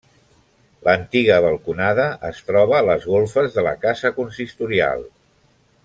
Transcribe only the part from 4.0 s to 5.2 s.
consistorial.